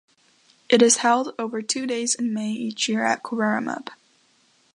[0.67, 3.89] It is held over two days in May each year at Cowaramup.